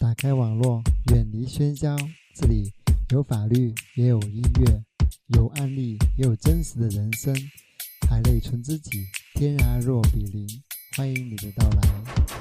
[0.00, 0.80] 打开网络，
[1.12, 1.96] 远离喧嚣。
[2.32, 2.72] 这里
[3.10, 4.80] 有法律，也有音乐，
[5.36, 7.34] 有案例，也有真实的人生。
[8.08, 10.46] 海内存知己，天涯若比邻。
[10.96, 12.37] 欢迎你的到来。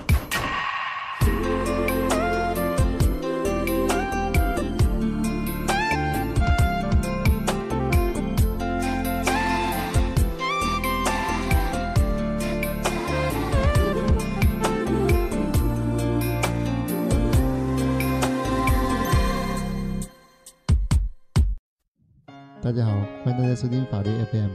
[22.69, 22.91] 大家好，
[23.23, 24.49] 欢迎大家收听法律 FM，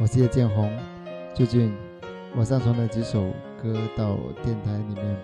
[0.00, 0.70] 我是叶建宏。
[1.34, 1.74] 最近
[2.36, 5.16] 我上传了几首歌到电台里面，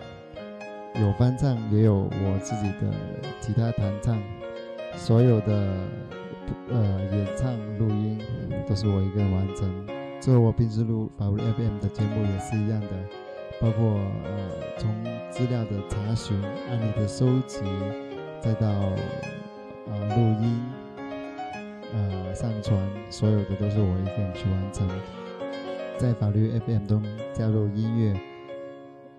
[1.07, 2.91] 有翻唱，也有我自己的
[3.41, 4.21] 吉他弹唱。
[4.97, 5.77] 所有的
[6.73, 8.21] 呃演唱录音
[8.69, 9.87] 都是我一个人完成。
[10.21, 12.89] 这后我平时录法律 FM 的节目也是一样的，
[13.61, 13.91] 包括
[14.25, 14.91] 呃从
[15.31, 17.61] 资料的查询、案例的收集，
[18.41, 18.67] 再到
[19.89, 20.74] 呃录音。
[21.95, 22.77] 呃，上传
[23.09, 24.89] 所有的都是我一个人去完成，
[25.97, 27.01] 在法律 FM 中
[27.33, 28.21] 加入音乐，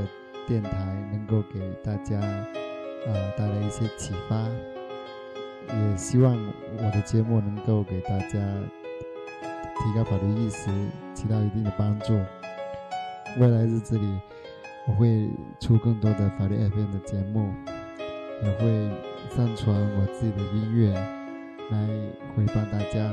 [0.47, 2.47] 电台能够给大家啊
[3.37, 4.47] 带来一些启发，
[5.75, 6.33] 也希望
[6.79, 8.29] 我的节目能够给大家
[9.81, 10.71] 提高法律意识，
[11.13, 12.15] 起到一定的帮助。
[13.39, 14.21] 未来日子里，
[14.87, 15.29] 我会
[15.61, 17.53] 出更多的法律 FM 的节目，
[18.45, 18.91] 也会
[19.37, 20.93] 上传我自己的音乐
[21.73, 21.89] 来
[22.37, 23.11] 回报大家。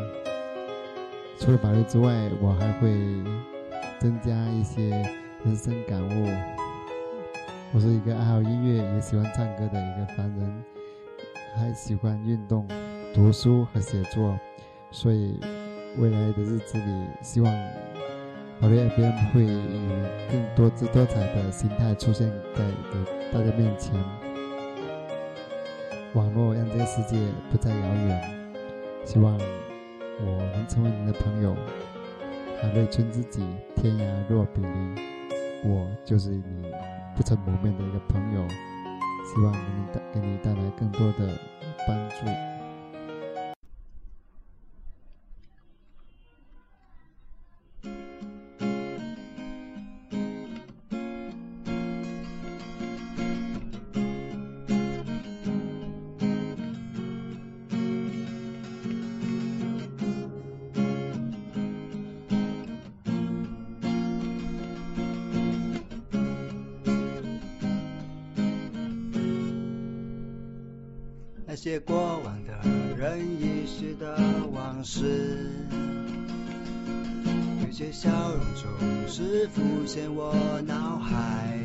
[1.40, 2.90] 除了法律之外，我还会
[4.00, 4.90] 增加一些
[5.44, 6.28] 人生感悟。
[7.74, 10.64] 我是一个爱好音乐、也喜欢唱歌的一个凡人，
[11.58, 12.68] 还喜欢运动、
[13.14, 14.38] 读书和写作。
[14.92, 15.40] 所以，
[15.98, 17.52] 未来的日子里，希望
[18.60, 23.94] 法律 FM 会以更多姿多彩的心态出现在大家面前。
[26.14, 27.18] 网络让这个世界
[27.50, 28.22] 不再遥远，
[29.06, 29.40] 希望。
[30.20, 31.56] 我能成为你的朋友，
[32.62, 33.42] 海内存知己，
[33.76, 34.96] 天涯若比邻。
[35.64, 36.72] 我就是你
[37.16, 38.48] 不曾谋面的一个朋友，
[39.26, 41.38] 希望能带给你带来更多的
[41.88, 42.26] 帮助。
[71.64, 71.96] 些过
[72.26, 72.68] 往的
[72.98, 74.18] 人，遗失的
[74.52, 75.38] 往事，
[77.64, 78.64] 有些笑容总
[79.08, 80.34] 是浮现我
[80.66, 81.60] 脑海。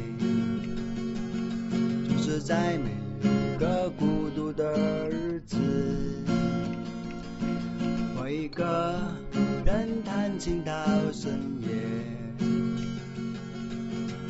[2.08, 2.90] 总是在每
[3.22, 5.56] 一个孤独的日子，
[8.20, 9.00] 我一个
[9.64, 10.74] 人弹琴到
[11.10, 11.68] 深夜。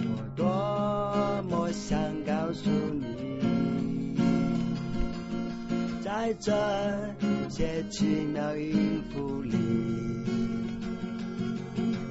[0.07, 3.16] 我多么想告诉你。
[6.07, 6.53] 在这
[7.51, 9.57] 些奇妙音符里，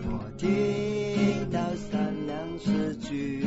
[0.09, 3.45] 我听到善良诗句，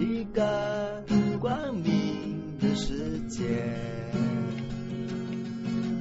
[0.00, 1.00] 一个
[1.38, 3.44] 光明的世界。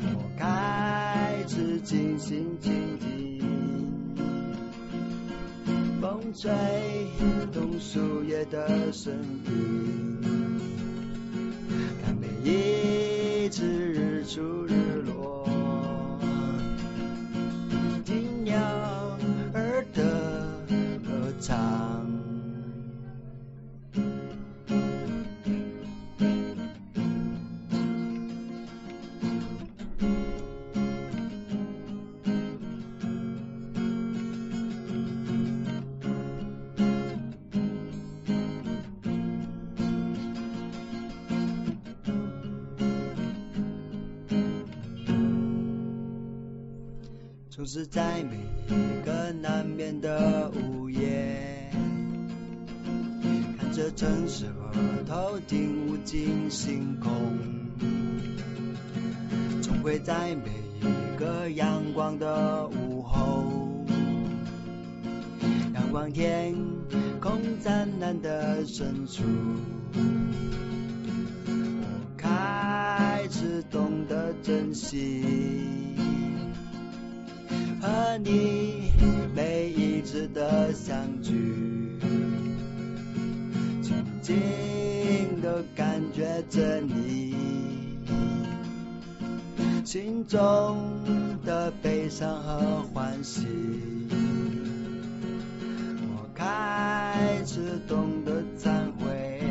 [0.08, 3.40] 我开始静心倾听，
[6.02, 6.50] 风吹
[7.54, 9.14] 动树叶的声
[9.46, 10.75] 音。
[13.62, 14.75] 是日出。
[47.68, 48.36] 总是在每
[48.68, 51.04] 一个难眠的午夜，
[53.58, 57.10] 看着城市和头顶无尽星空。
[59.64, 60.52] 总会在每
[60.88, 63.46] 一个阳光的午后，
[65.74, 66.54] 仰望天
[67.20, 69.24] 空湛蓝的深处，
[72.16, 75.95] 开始懂得珍惜。
[77.86, 78.92] 和你
[79.36, 81.32] 每一次的相聚，
[83.84, 84.36] 静静
[85.42, 87.36] 的感觉着你
[89.86, 90.82] 心中
[91.46, 92.60] 的悲伤和
[92.92, 93.46] 欢喜，
[96.08, 99.44] 我开始懂得忏悔，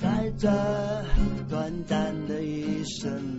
[0.00, 0.48] 在这
[1.48, 3.35] 短暂的一生。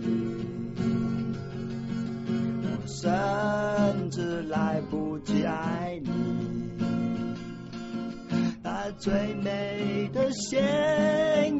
[8.98, 11.57] 最美的鞋。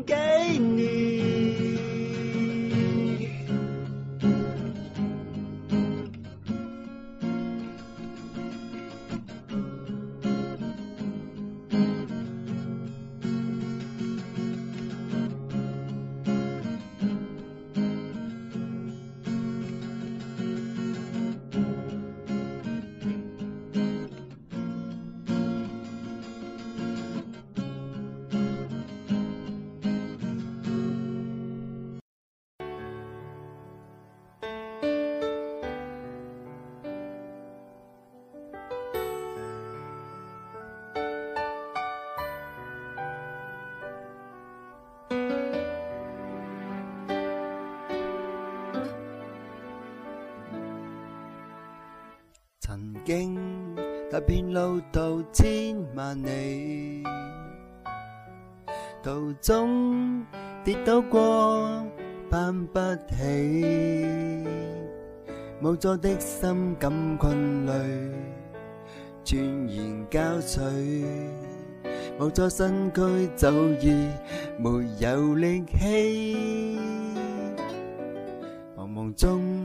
[53.08, 53.34] 境，
[54.12, 57.02] 踏遍路途千万里，
[59.02, 60.26] 途中
[60.62, 61.86] 跌倒过，
[62.30, 62.78] 攀不
[63.08, 64.44] 起。
[65.62, 67.72] 无助的心感困累，
[69.24, 70.60] 全然交瘁，
[72.20, 73.50] 无助身躯早
[73.80, 74.06] 已
[74.60, 76.76] 没有力气，
[78.76, 79.57] 茫茫中。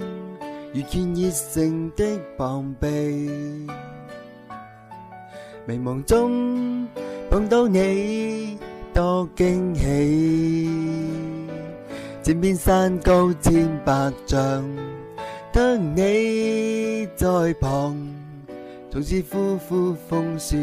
[0.74, 2.88] 遇见热诚的旁臂，
[5.68, 6.88] 迷茫中
[7.30, 8.58] 碰到你，
[8.92, 10.68] 多惊喜。
[12.24, 14.64] 天边山高千百丈，
[15.54, 17.28] 得你在
[17.62, 17.96] 旁，
[18.90, 20.58] 纵使呼呼风雪，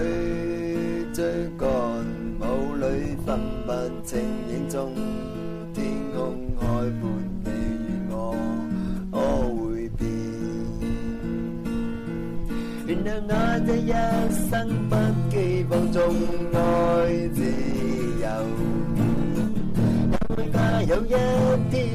[0.00, 1.24] 里追
[1.58, 1.68] 赶，
[2.40, 2.86] 雾里
[3.24, 3.36] 分
[3.66, 3.72] 不
[4.06, 4.18] 清
[4.50, 4.92] 影踪。
[5.72, 5.84] 天
[6.14, 6.20] 空
[6.58, 6.62] 海
[7.00, 7.08] 阔
[7.44, 7.48] 你
[7.86, 8.14] 与我，
[9.12, 9.18] 我
[9.60, 9.62] 会
[9.98, 10.02] 变。
[12.86, 13.32] 原谅我
[13.66, 13.92] 这一
[14.50, 14.52] 生
[14.88, 14.94] 不
[15.30, 15.34] 羁
[15.68, 16.02] 放纵，
[16.52, 16.58] 爱
[17.28, 17.40] 自
[18.22, 18.26] 由。
[20.86, 21.14] 有一
[21.70, 21.93] 天。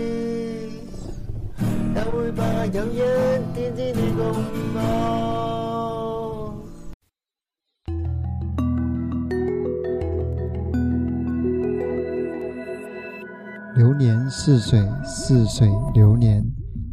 [13.77, 16.43] 流年似水，似水流年，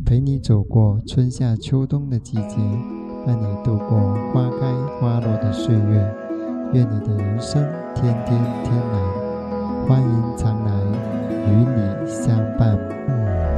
[0.07, 2.57] 陪你走过春夏秋冬的季节，
[3.26, 6.14] 伴你度过花开花落的岁月，
[6.73, 7.62] 愿你的人生。
[7.95, 10.73] 天天天来，欢迎常来，
[11.47, 13.52] 与你相伴。